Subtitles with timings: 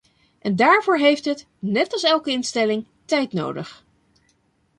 [0.39, 3.83] En daarvoor heeft het, net als elke instelling, tijd nodig.